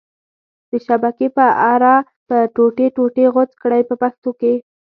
[0.69, 1.95] د شبکې په اره
[2.31, 4.53] یې ټوټې ټوټې غوڅ کړئ په پښتو کې.